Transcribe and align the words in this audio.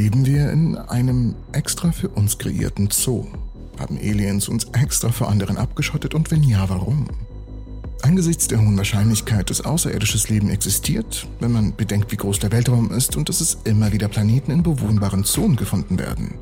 Leben 0.00 0.24
wir 0.24 0.50
in 0.50 0.78
einem 0.78 1.34
extra 1.52 1.92
für 1.92 2.08
uns 2.08 2.38
kreierten 2.38 2.88
Zoo? 2.90 3.26
Haben 3.78 3.98
Aliens 3.98 4.48
uns 4.48 4.64
extra 4.72 5.10
vor 5.10 5.28
anderen 5.28 5.58
abgeschottet 5.58 6.14
und 6.14 6.30
wenn 6.30 6.42
ja, 6.42 6.70
warum? 6.70 7.06
Angesichts 8.00 8.48
der 8.48 8.62
hohen 8.62 8.78
Wahrscheinlichkeit, 8.78 9.50
dass 9.50 9.60
außerirdisches 9.60 10.30
Leben 10.30 10.48
existiert, 10.48 11.26
wenn 11.40 11.52
man 11.52 11.76
bedenkt, 11.76 12.10
wie 12.12 12.16
groß 12.16 12.38
der 12.38 12.50
Weltraum 12.50 12.90
ist 12.90 13.14
und 13.14 13.28
dass 13.28 13.42
es 13.42 13.58
immer 13.64 13.92
wieder 13.92 14.08
Planeten 14.08 14.52
in 14.52 14.62
bewohnbaren 14.62 15.24
Zonen 15.24 15.56
gefunden 15.56 15.98
werden, 15.98 16.32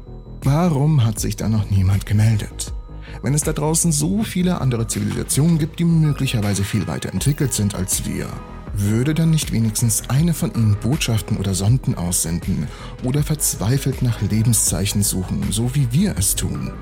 warum 0.45 1.05
hat 1.05 1.19
sich 1.19 1.35
da 1.35 1.49
noch 1.49 1.69
niemand 1.69 2.07
gemeldet? 2.07 2.73
Wenn 3.23 3.35
es 3.35 3.43
da 3.43 3.53
draußen 3.53 3.91
so 3.91 4.23
viele 4.23 4.61
andere 4.61 4.87
Zivilisationen 4.87 5.59
gibt, 5.59 5.81
die 5.81 5.85
möglicherweise 5.85 6.63
viel 6.63 6.87
weiter 6.87 7.13
entwickelt 7.13 7.53
sind 7.55 7.75
als 7.75 8.07
wir, 8.07 8.29
würde 8.81 9.15
dann 9.15 9.31
nicht 9.31 9.53
wenigstens 9.53 10.03
eine 10.09 10.35
von 10.35 10.55
ihnen 10.55 10.77
Botschaften 10.81 11.37
oder 11.37 11.55
Sonden 11.55 11.95
aussenden 11.95 12.69
oder 13.03 13.23
verzweifelt 13.23 14.03
nach 14.03 14.21
Lebenszeichen 14.23 15.03
suchen, 15.03 15.45
so 15.51 15.75
wie 15.75 15.93
wir 15.93 16.17
es 16.17 16.35
tun? 16.35 16.73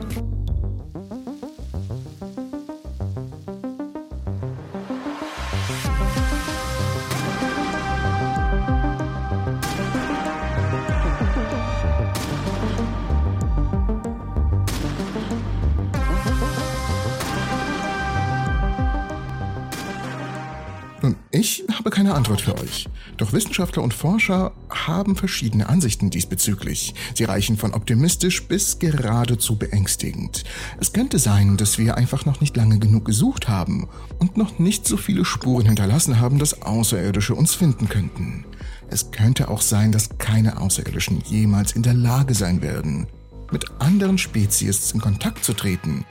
Ich 21.30 21.65
habe 21.73 21.91
keine 21.91 22.15
Antwort 22.15 22.41
für 22.41 22.56
euch. 22.59 22.88
Doch 23.16 23.33
Wissenschaftler 23.33 23.83
und 23.83 23.95
Forscher 23.95 24.52
haben 24.70 25.16
verschiedene 25.16 25.69
Ansichten 25.69 26.10
diesbezüglich. 26.10 26.95
Sie 27.15 27.24
reichen 27.24 27.56
von 27.56 27.74
optimistisch 27.74 28.46
bis 28.48 28.79
geradezu 28.79 29.56
beängstigend. 29.56 30.45
Es 30.80 30.93
könnte 30.93 31.18
sein, 31.18 31.57
dass 31.57 31.79
wir 31.79 31.96
einfach 31.96 32.24
noch 32.24 32.40
nicht 32.40 32.57
lange 32.57 32.79
genug 32.79 33.04
gesucht 33.04 33.48
haben 33.48 33.88
und 34.18 34.37
noch 34.37 34.59
nicht 34.59 34.87
so 34.87 34.96
viele 34.96 35.24
Spuren 35.24 35.66
hinterlassen 35.66 36.18
haben, 36.18 36.38
dass 36.38 36.63
Außerirdische 36.63 37.35
uns 37.35 37.54
finden 37.54 37.88
könnten. 37.88 38.45
Es 38.88 39.10
könnte 39.10 39.48
auch 39.48 39.63
sein, 39.63 39.93
dass 39.93 40.18
keine 40.18 40.60
Außerirdischen 40.60 41.20
jemals 41.26 41.73
in 41.73 41.82
der 41.82 41.95
Lage 41.95 42.35
sein 42.35 42.63
werden, 42.63 43.07
mit 43.51 43.65
anderen 43.80 44.18
Spezies 44.18 44.93
in 44.93 45.01
Kontakt 45.01 45.45
zu 45.45 45.52
treten, 45.52 46.04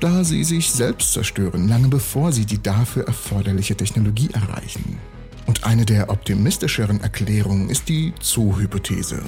da 0.00 0.24
sie 0.24 0.44
sich 0.44 0.70
selbst 0.70 1.12
zerstören, 1.12 1.68
lange 1.68 1.88
bevor 1.88 2.32
sie 2.32 2.44
die 2.44 2.62
dafür 2.62 3.06
erforderliche 3.06 3.76
Technologie 3.76 4.30
erreichen. 4.32 4.98
Und 5.46 5.64
eine 5.64 5.86
der 5.86 6.10
optimistischeren 6.10 7.00
Erklärungen 7.00 7.70
ist 7.70 7.88
die 7.88 8.12
Zoo-Hypothese. 8.20 9.22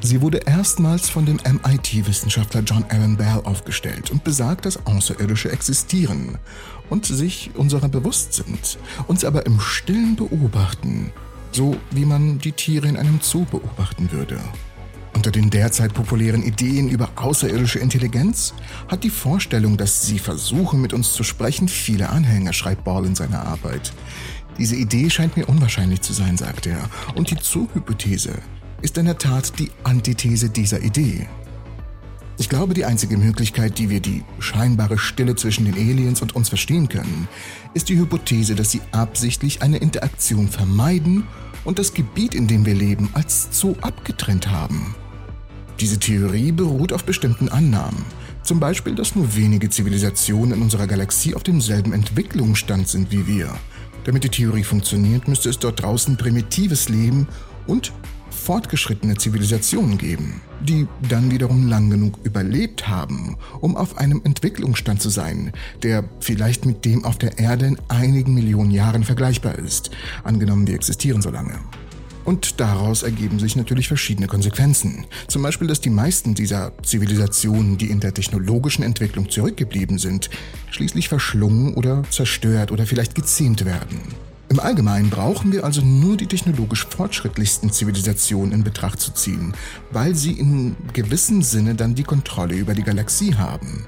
Sie 0.00 0.20
wurde 0.20 0.38
erstmals 0.44 1.08
von 1.08 1.24
dem 1.24 1.36
MIT-Wissenschaftler 1.36 2.60
John 2.60 2.84
Allen 2.90 3.16
Bell 3.16 3.40
aufgestellt 3.44 4.10
und 4.10 4.22
besagt, 4.22 4.66
dass 4.66 4.86
Außerirdische 4.86 5.50
existieren 5.50 6.38
und 6.90 7.06
sich 7.06 7.50
unserer 7.54 7.88
bewusst 7.88 8.34
sind, 8.34 8.78
uns 9.06 9.24
aber 9.24 9.46
im 9.46 9.58
Stillen 9.60 10.14
beobachten, 10.14 11.10
so 11.52 11.76
wie 11.90 12.04
man 12.04 12.38
die 12.38 12.52
Tiere 12.52 12.86
in 12.86 12.96
einem 12.96 13.20
Zoo 13.22 13.46
beobachten 13.50 14.12
würde. 14.12 14.38
Unter 15.24 15.40
den 15.40 15.48
derzeit 15.48 15.94
populären 15.94 16.42
Ideen 16.42 16.90
über 16.90 17.08
außerirdische 17.16 17.78
Intelligenz 17.78 18.52
hat 18.88 19.04
die 19.04 19.08
Vorstellung, 19.08 19.78
dass 19.78 20.06
sie 20.06 20.18
versuchen, 20.18 20.82
mit 20.82 20.92
uns 20.92 21.14
zu 21.14 21.24
sprechen, 21.24 21.66
viele 21.66 22.10
Anhänger, 22.10 22.52
schreibt 22.52 22.84
Ball 22.84 23.06
in 23.06 23.14
seiner 23.14 23.46
Arbeit. 23.46 23.94
Diese 24.58 24.76
Idee 24.76 25.08
scheint 25.08 25.38
mir 25.38 25.48
unwahrscheinlich 25.48 26.02
zu 26.02 26.12
sein, 26.12 26.36
sagt 26.36 26.66
er, 26.66 26.90
und 27.14 27.30
die 27.30 27.38
Zoohypothese 27.38 28.34
ist 28.82 28.98
in 28.98 29.06
der 29.06 29.16
Tat 29.16 29.58
die 29.58 29.70
Antithese 29.82 30.50
dieser 30.50 30.82
Idee. 30.82 31.26
Ich 32.36 32.50
glaube, 32.50 32.74
die 32.74 32.84
einzige 32.84 33.16
Möglichkeit, 33.16 33.78
die 33.78 33.88
wir 33.88 34.00
die 34.00 34.24
scheinbare 34.40 34.98
Stille 34.98 35.36
zwischen 35.36 35.64
den 35.64 35.72
Aliens 35.72 36.20
und 36.20 36.36
uns 36.36 36.50
verstehen 36.50 36.90
können, 36.90 37.28
ist 37.72 37.88
die 37.88 37.96
Hypothese, 37.96 38.56
dass 38.56 38.72
sie 38.72 38.82
absichtlich 38.92 39.62
eine 39.62 39.78
Interaktion 39.78 40.48
vermeiden 40.48 41.26
und 41.64 41.78
das 41.78 41.94
Gebiet, 41.94 42.34
in 42.34 42.46
dem 42.46 42.66
wir 42.66 42.74
leben, 42.74 43.08
als 43.14 43.48
Zoo 43.58 43.74
abgetrennt 43.80 44.50
haben. 44.50 44.94
Diese 45.80 45.98
Theorie 45.98 46.52
beruht 46.52 46.92
auf 46.92 47.04
bestimmten 47.04 47.48
Annahmen. 47.48 48.04
Zum 48.42 48.60
Beispiel, 48.60 48.94
dass 48.94 49.16
nur 49.16 49.34
wenige 49.34 49.70
Zivilisationen 49.70 50.52
in 50.52 50.62
unserer 50.62 50.86
Galaxie 50.86 51.34
auf 51.34 51.42
demselben 51.42 51.92
Entwicklungsstand 51.92 52.88
sind 52.88 53.10
wie 53.10 53.26
wir. 53.26 53.54
Damit 54.04 54.24
die 54.24 54.28
Theorie 54.28 54.64
funktioniert, 54.64 55.28
müsste 55.28 55.48
es 55.48 55.58
dort 55.58 55.82
draußen 55.82 56.16
primitives 56.16 56.88
Leben 56.88 57.26
und 57.66 57.92
fortgeschrittene 58.30 59.16
Zivilisationen 59.16 59.96
geben, 59.96 60.42
die 60.60 60.86
dann 61.08 61.30
wiederum 61.30 61.68
lang 61.68 61.88
genug 61.88 62.18
überlebt 62.24 62.86
haben, 62.86 63.36
um 63.60 63.76
auf 63.76 63.96
einem 63.96 64.20
Entwicklungsstand 64.24 65.00
zu 65.00 65.08
sein, 65.08 65.52
der 65.82 66.04
vielleicht 66.20 66.66
mit 66.66 66.84
dem 66.84 67.04
auf 67.04 67.16
der 67.16 67.38
Erde 67.38 67.66
in 67.66 67.78
einigen 67.88 68.34
Millionen 68.34 68.70
Jahren 68.70 69.04
vergleichbar 69.04 69.58
ist, 69.58 69.90
angenommen 70.24 70.66
wir 70.66 70.74
existieren 70.74 71.22
so 71.22 71.30
lange. 71.30 71.58
Und 72.24 72.60
daraus 72.60 73.02
ergeben 73.02 73.38
sich 73.38 73.54
natürlich 73.54 73.88
verschiedene 73.88 74.26
Konsequenzen. 74.26 75.06
Zum 75.28 75.42
Beispiel, 75.42 75.68
dass 75.68 75.80
die 75.80 75.90
meisten 75.90 76.34
dieser 76.34 76.72
Zivilisationen, 76.82 77.76
die 77.76 77.90
in 77.90 78.00
der 78.00 78.14
technologischen 78.14 78.82
Entwicklung 78.82 79.30
zurückgeblieben 79.30 79.98
sind, 79.98 80.30
schließlich 80.70 81.08
verschlungen 81.08 81.74
oder 81.74 82.02
zerstört 82.10 82.72
oder 82.72 82.86
vielleicht 82.86 83.14
gezähmt 83.14 83.64
werden. 83.64 84.00
Im 84.48 84.60
Allgemeinen 84.60 85.10
brauchen 85.10 85.52
wir 85.52 85.64
also 85.64 85.80
nur 85.80 86.16
die 86.16 86.26
technologisch 86.26 86.86
fortschrittlichsten 86.86 87.72
Zivilisationen 87.72 88.52
in 88.52 88.64
Betracht 88.64 89.00
zu 89.00 89.12
ziehen, 89.12 89.54
weil 89.90 90.14
sie 90.14 90.32
in 90.32 90.76
gewissem 90.92 91.42
Sinne 91.42 91.74
dann 91.74 91.94
die 91.94 92.04
Kontrolle 92.04 92.54
über 92.54 92.74
die 92.74 92.82
Galaxie 92.82 93.34
haben. 93.34 93.86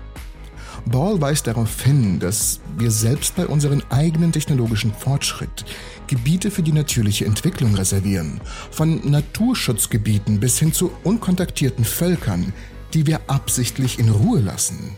Ball 0.87 1.21
weist 1.21 1.47
darauf 1.47 1.83
hin, 1.83 2.19
dass 2.19 2.61
wir 2.79 2.91
selbst 2.91 3.35
bei 3.37 3.47
unserem 3.47 3.83
eigenen 3.91 4.33
technologischen 4.33 4.95
Fortschritt 4.95 5.65
Gebiete 6.07 6.51
für 6.51 6.63
die 6.63 6.73
natürliche 6.73 7.25
Entwicklung 7.25 7.75
reservieren, 7.75 8.41
von 8.71 9.01
Naturschutzgebieten 9.09 10.39
bis 10.39 10.59
hin 10.59 10.73
zu 10.73 10.93
unkontaktierten 11.03 11.85
Völkern, 11.85 12.53
die 12.95 13.07
wir 13.07 13.21
absichtlich 13.27 13.99
in 13.99 14.09
Ruhe 14.09 14.41
lassen. 14.41 14.95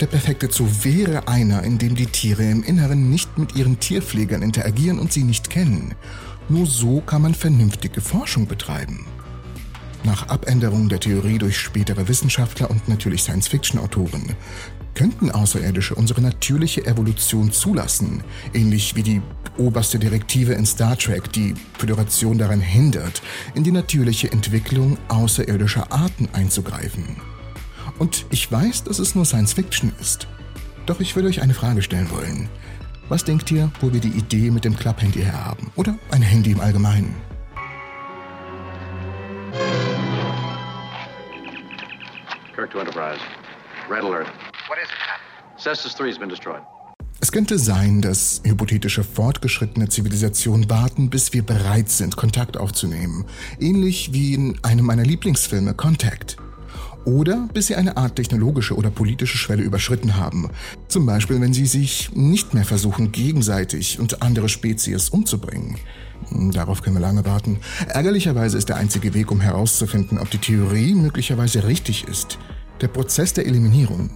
Der 0.00 0.06
perfekte 0.06 0.50
Zoo 0.50 0.68
wäre 0.82 1.26
einer, 1.26 1.62
in 1.62 1.78
dem 1.78 1.94
die 1.94 2.06
Tiere 2.06 2.44
im 2.44 2.62
Inneren 2.62 3.08
nicht 3.08 3.38
mit 3.38 3.56
ihren 3.56 3.80
Tierpflegern 3.80 4.42
interagieren 4.42 4.98
und 4.98 5.10
sie 5.10 5.24
nicht 5.24 5.48
kennen. 5.48 5.94
Nur 6.50 6.66
so 6.66 7.00
kann 7.00 7.22
man 7.22 7.34
vernünftige 7.34 8.02
Forschung 8.02 8.46
betreiben. 8.46 9.06
Nach 10.06 10.28
Abänderung 10.28 10.88
der 10.88 11.00
Theorie 11.00 11.36
durch 11.36 11.58
spätere 11.58 12.06
Wissenschaftler 12.06 12.70
und 12.70 12.88
natürlich 12.88 13.24
Science-Fiction-Autoren 13.24 14.36
könnten 14.94 15.32
Außerirdische 15.32 15.96
unsere 15.96 16.20
natürliche 16.20 16.86
Evolution 16.86 17.50
zulassen, 17.50 18.22
ähnlich 18.54 18.94
wie 18.94 19.02
die 19.02 19.20
oberste 19.58 19.98
Direktive 19.98 20.52
in 20.52 20.64
Star 20.64 20.96
Trek 20.96 21.32
die 21.32 21.54
Föderation 21.76 22.38
daran 22.38 22.60
hindert, 22.60 23.20
in 23.56 23.64
die 23.64 23.72
natürliche 23.72 24.30
Entwicklung 24.30 24.96
außerirdischer 25.08 25.90
Arten 25.90 26.28
einzugreifen. 26.32 27.16
Und 27.98 28.26
ich 28.30 28.50
weiß, 28.50 28.84
dass 28.84 29.00
es 29.00 29.16
nur 29.16 29.24
Science 29.24 29.54
Fiction 29.54 29.92
ist. 30.00 30.28
Doch 30.86 31.00
ich 31.00 31.16
würde 31.16 31.28
euch 31.28 31.42
eine 31.42 31.54
Frage 31.54 31.82
stellen 31.82 32.12
wollen. 32.12 32.48
Was 33.08 33.24
denkt 33.24 33.50
ihr, 33.50 33.72
wo 33.80 33.92
wir 33.92 34.00
die 34.00 34.16
Idee 34.16 34.52
mit 34.52 34.64
dem 34.64 34.76
Klapphandy 34.76 35.22
her 35.22 35.44
haben? 35.44 35.72
Oder 35.74 35.98
ein 36.12 36.22
Handy 36.22 36.52
im 36.52 36.60
Allgemeinen? 36.60 37.25
Kirk 42.66 42.70
to 42.72 42.80
Enterprise. 42.80 43.20
Red 43.88 44.04
alert. 44.04 44.26
What 44.68 44.78
is 44.82 44.88
it? 44.88 45.60
Cestus 45.62 45.94
3 45.94 46.08
has 46.08 46.18
been 46.18 46.28
destroyed. 46.28 46.62
Es 47.20 47.32
könnte 47.32 47.58
sein, 47.58 48.02
dass 48.02 48.42
hypothetische 48.44 49.02
fortgeschrittene 49.02 49.88
Zivilisationen 49.88 50.68
warten, 50.68 51.08
bis 51.08 51.32
wir 51.32 51.42
bereit 51.42 51.88
sind, 51.88 52.16
Kontakt 52.16 52.56
aufzunehmen. 52.56 53.24
Ähnlich 53.58 54.12
wie 54.12 54.34
in 54.34 54.58
einem 54.62 54.84
meiner 54.84 55.02
Lieblingsfilme 55.02 55.74
Contact. 55.74 56.36
Oder 57.04 57.48
bis 57.54 57.68
sie 57.68 57.76
eine 57.76 57.96
Art 57.96 58.16
technologische 58.16 58.74
oder 58.74 58.90
politische 58.90 59.38
Schwelle 59.38 59.62
überschritten 59.62 60.16
haben. 60.16 60.50
Zum 60.88 61.06
Beispiel, 61.06 61.40
wenn 61.40 61.54
sie 61.54 61.66
sich 61.66 62.10
nicht 62.14 62.52
mehr 62.52 62.64
versuchen, 62.64 63.12
gegenseitig 63.12 64.00
und 64.00 64.22
andere 64.22 64.48
Spezies 64.48 65.08
umzubringen. 65.08 65.78
Darauf 66.30 66.82
können 66.82 66.96
wir 66.96 67.00
lange 67.00 67.24
warten. 67.24 67.60
Ärgerlicherweise 67.88 68.58
ist 68.58 68.68
der 68.68 68.76
einzige 68.76 69.14
Weg, 69.14 69.30
um 69.30 69.40
herauszufinden, 69.40 70.18
ob 70.18 70.30
die 70.30 70.38
Theorie 70.38 70.94
möglicherweise 70.94 71.66
richtig 71.66 72.08
ist, 72.08 72.38
der 72.80 72.88
Prozess 72.88 73.32
der 73.32 73.46
Eliminierung. 73.46 74.10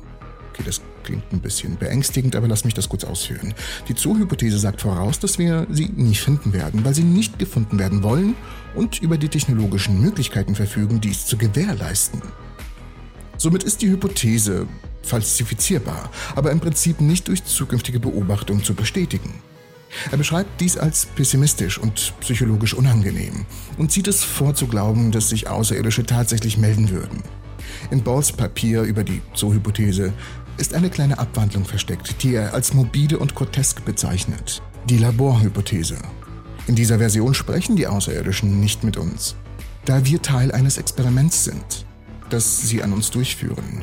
Okay, 0.50 0.62
das 0.64 0.80
klingt 1.04 1.32
ein 1.32 1.40
bisschen 1.40 1.76
beängstigend, 1.76 2.36
aber 2.36 2.48
lass 2.48 2.64
mich 2.64 2.74
das 2.74 2.88
kurz 2.88 3.04
ausführen. 3.04 3.54
Die 3.88 3.94
Zoohypothese 3.94 4.58
sagt 4.58 4.80
voraus, 4.80 5.18
dass 5.18 5.38
wir 5.38 5.66
sie 5.70 5.88
nie 5.88 6.14
finden 6.14 6.52
werden, 6.52 6.84
weil 6.84 6.94
sie 6.94 7.04
nicht 7.04 7.38
gefunden 7.38 7.78
werden 7.78 8.02
wollen 8.02 8.34
und 8.74 9.00
über 9.00 9.18
die 9.18 9.28
technologischen 9.28 10.00
Möglichkeiten 10.00 10.54
verfügen, 10.54 11.00
dies 11.00 11.26
zu 11.26 11.36
gewährleisten. 11.36 12.20
Somit 13.36 13.62
ist 13.62 13.80
die 13.82 13.88
Hypothese 13.88 14.66
falsifizierbar, 15.02 16.10
aber 16.36 16.50
im 16.50 16.60
Prinzip 16.60 17.00
nicht 17.00 17.28
durch 17.28 17.44
zukünftige 17.44 17.98
Beobachtung 17.98 18.62
zu 18.62 18.74
bestätigen. 18.74 19.34
Er 20.10 20.18
beschreibt 20.18 20.60
dies 20.60 20.76
als 20.76 21.06
pessimistisch 21.06 21.78
und 21.78 22.14
psychologisch 22.20 22.74
unangenehm 22.74 23.46
und 23.76 23.90
zieht 23.90 24.08
es 24.08 24.22
vor 24.22 24.54
zu 24.54 24.66
glauben, 24.66 25.10
dass 25.10 25.30
sich 25.30 25.48
Außerirdische 25.48 26.04
tatsächlich 26.04 26.58
melden 26.58 26.90
würden. 26.90 27.22
In 27.90 28.02
Balls 28.02 28.32
Papier 28.32 28.82
über 28.82 29.04
die 29.04 29.20
Zoo-Hypothese 29.34 30.12
ist 30.56 30.74
eine 30.74 30.90
kleine 30.90 31.18
Abwandlung 31.18 31.64
versteckt, 31.64 32.22
die 32.22 32.34
er 32.34 32.54
als 32.54 32.74
morbide 32.74 33.18
und 33.18 33.34
grotesk 33.34 33.84
bezeichnet. 33.84 34.62
Die 34.88 34.98
Laborhypothese. 34.98 35.96
In 36.66 36.74
dieser 36.74 36.98
Version 36.98 37.34
sprechen 37.34 37.76
die 37.76 37.86
Außerirdischen 37.86 38.60
nicht 38.60 38.84
mit 38.84 38.96
uns, 38.96 39.36
da 39.84 40.04
wir 40.04 40.22
Teil 40.22 40.52
eines 40.52 40.78
Experiments 40.78 41.44
sind, 41.44 41.86
das 42.28 42.60
sie 42.62 42.82
an 42.82 42.92
uns 42.92 43.10
durchführen. 43.10 43.82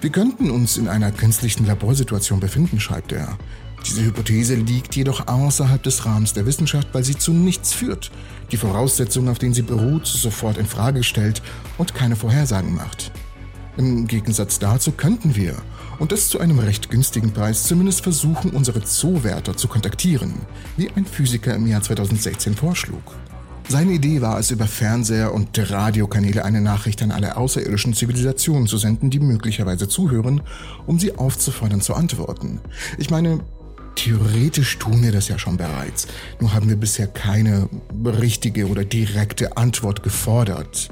Wir 0.00 0.10
könnten 0.10 0.50
uns 0.50 0.76
in 0.76 0.88
einer 0.88 1.12
künstlichen 1.12 1.66
Laborsituation 1.66 2.40
befinden, 2.40 2.80
schreibt 2.80 3.12
er. 3.12 3.38
Diese 3.86 4.04
Hypothese 4.04 4.56
liegt 4.56 4.96
jedoch 4.96 5.28
außerhalb 5.28 5.80
des 5.80 6.04
Rahmens 6.04 6.32
der 6.32 6.44
Wissenschaft, 6.44 6.88
weil 6.92 7.04
sie 7.04 7.16
zu 7.16 7.32
nichts 7.32 7.72
führt, 7.72 8.10
die 8.50 8.56
Voraussetzungen, 8.56 9.28
auf 9.28 9.38
denen 9.38 9.54
sie 9.54 9.62
beruht, 9.62 10.08
sofort 10.08 10.58
in 10.58 10.66
Frage 10.66 11.04
stellt 11.04 11.40
und 11.78 11.94
keine 11.94 12.16
Vorhersagen 12.16 12.74
macht. 12.74 13.12
Im 13.76 14.08
Gegensatz 14.08 14.58
dazu 14.58 14.90
könnten 14.90 15.36
wir, 15.36 15.54
und 16.00 16.10
das 16.10 16.28
zu 16.28 16.40
einem 16.40 16.58
recht 16.58 16.90
günstigen 16.90 17.32
Preis, 17.32 17.62
zumindest 17.62 18.00
versuchen, 18.00 18.50
unsere 18.50 18.82
Zoowärter 18.82 19.56
zu 19.56 19.68
kontaktieren, 19.68 20.34
wie 20.76 20.90
ein 20.90 21.06
Physiker 21.06 21.54
im 21.54 21.68
Jahr 21.68 21.82
2016 21.82 22.56
vorschlug. 22.56 23.14
Seine 23.68 23.92
Idee 23.92 24.20
war 24.20 24.38
es, 24.38 24.50
über 24.50 24.66
Fernseher 24.66 25.32
und 25.32 25.48
Radiokanäle 25.58 26.44
eine 26.44 26.60
Nachricht 26.60 27.02
an 27.02 27.12
alle 27.12 27.36
außerirdischen 27.36 27.94
Zivilisationen 27.94 28.66
zu 28.66 28.78
senden, 28.78 29.10
die 29.10 29.20
möglicherweise 29.20 29.88
zuhören, 29.88 30.40
um 30.86 30.98
sie 30.98 31.16
aufzufordern 31.16 31.80
zu 31.80 31.94
antworten. 31.94 32.60
Ich 32.98 33.10
meine, 33.10 33.40
theoretisch 33.96 34.78
tun 34.78 35.02
wir 35.02 35.10
das 35.10 35.28
ja 35.28 35.38
schon 35.38 35.56
bereits, 35.56 36.06
nur 36.40 36.52
haben 36.52 36.68
wir 36.68 36.76
bisher 36.76 37.08
keine 37.08 37.68
richtige 38.04 38.68
oder 38.68 38.84
direkte 38.84 39.56
Antwort 39.56 40.02
gefordert. 40.02 40.88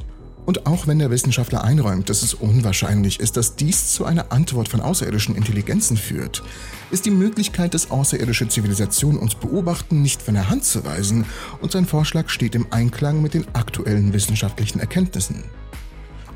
Und 0.46 0.66
auch 0.66 0.86
wenn 0.86 0.98
der 0.98 1.10
Wissenschaftler 1.10 1.64
einräumt, 1.64 2.10
dass 2.10 2.22
es 2.22 2.34
unwahrscheinlich 2.34 3.18
ist, 3.18 3.36
dass 3.36 3.56
dies 3.56 3.94
zu 3.94 4.04
einer 4.04 4.30
Antwort 4.30 4.68
von 4.68 4.80
außerirdischen 4.80 5.36
Intelligenzen 5.36 5.96
führt, 5.96 6.42
ist 6.90 7.06
die 7.06 7.10
Möglichkeit, 7.10 7.72
dass 7.72 7.90
außerirdische 7.90 8.48
Zivilisationen 8.48 9.18
uns 9.18 9.34
beobachten, 9.34 10.02
nicht 10.02 10.20
von 10.20 10.34
der 10.34 10.50
Hand 10.50 10.64
zu 10.64 10.84
weisen 10.84 11.24
und 11.62 11.72
sein 11.72 11.86
Vorschlag 11.86 12.28
steht 12.28 12.54
im 12.54 12.66
Einklang 12.70 13.22
mit 13.22 13.32
den 13.32 13.46
aktuellen 13.54 14.12
wissenschaftlichen 14.12 14.80
Erkenntnissen. 14.80 15.44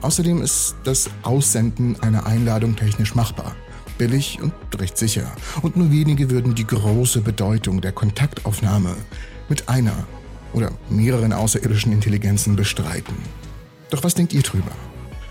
Außerdem 0.01 0.41
ist 0.41 0.77
das 0.85 1.11
Aussenden 1.23 2.01
einer 2.01 2.25
Einladung 2.25 2.77
technisch 2.77 3.15
machbar, 3.15 3.57
billig 3.99 4.41
und 4.41 4.53
recht 4.79 4.97
sicher, 4.97 5.31
und 5.63 5.77
nur 5.77 5.91
wenige 5.91 6.31
würden 6.31 6.55
die 6.55 6.67
große 6.67 7.21
Bedeutung 7.21 7.81
der 7.81 7.93
Kontaktaufnahme 7.93 8.97
mit 9.49 9.69
einer 9.69 10.07
oder 10.53 10.71
mehreren 10.89 11.33
außerirdischen 11.33 11.93
Intelligenzen 11.93 12.57
bestreiten. 12.57 13.17
Doch 13.91 14.05
was 14.05 14.15
denkt 14.15 14.33
ihr 14.33 14.43
drüber? 14.43 14.73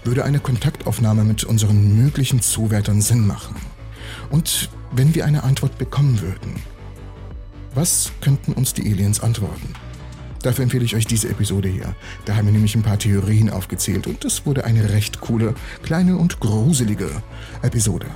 Würde 0.03 0.23
eine 0.23 0.39
Kontaktaufnahme 0.39 1.23
mit 1.23 1.43
unseren 1.43 1.97
möglichen 2.03 2.41
Zuwärtern 2.41 3.01
Sinn 3.01 3.25
machen? 3.25 3.55
Und 4.29 4.69
wenn 4.91 5.15
wir 5.15 5.25
eine 5.25 5.43
Antwort 5.43 5.77
bekommen 5.77 6.21
würden, 6.21 6.61
was 7.73 8.11
könnten 8.21 8.53
uns 8.53 8.73
die 8.73 8.91
Aliens 8.91 9.19
antworten? 9.19 9.73
Dafür 10.43 10.63
empfehle 10.63 10.85
ich 10.85 10.95
euch 10.95 11.05
diese 11.05 11.29
Episode 11.29 11.67
hier. 11.67 11.95
Da 12.25 12.35
haben 12.35 12.45
wir 12.45 12.53
nämlich 12.53 12.75
ein 12.75 12.83
paar 12.83 12.99
Theorien 12.99 13.49
aufgezählt 13.49 14.07
und 14.07 14.23
es 14.23 14.45
wurde 14.45 14.65
eine 14.65 14.91
recht 14.91 15.19
coole, 15.19 15.55
kleine 15.83 16.17
und 16.17 16.39
gruselige 16.39 17.09
Episode. 17.61 18.07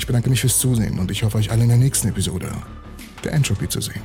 Ich 0.00 0.06
bedanke 0.06 0.30
mich 0.30 0.40
fürs 0.40 0.58
Zusehen 0.58 0.98
und 0.98 1.10
ich 1.10 1.22
hoffe 1.22 1.36
euch 1.36 1.50
alle 1.50 1.64
in 1.64 1.68
der 1.68 1.76
nächsten 1.76 2.08
Episode 2.08 2.50
der 3.22 3.34
Entropy 3.34 3.68
zu 3.68 3.82
sehen. 3.82 4.00